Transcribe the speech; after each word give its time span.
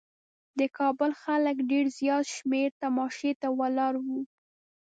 د 0.59 0.61
کابل 0.77 1.11
خلک 1.23 1.57
ډېر 1.71 1.85
زیات 1.99 2.25
شمېر 2.35 2.69
تماشې 2.81 3.31
ته 3.41 3.47
ولاړ 3.59 3.93
وو. 4.05 4.19